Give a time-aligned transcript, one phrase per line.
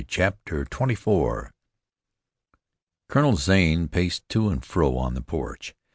[0.07, 1.51] CHAPTER XXIV
[3.07, 5.75] Colonel Zane paced to and fro on the porch.